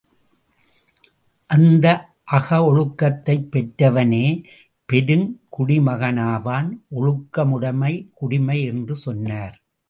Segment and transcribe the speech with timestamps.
[1.45, 1.85] அந்த
[2.31, 4.43] அகவொழுக்கத்தைப் பெற்றவனே
[4.93, 9.55] பெருங்குடிமகனாவான் ஒழுக்கமுடைமை குடிமை என்று சொன்னார்.